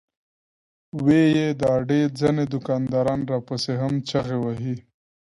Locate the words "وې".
1.05-1.23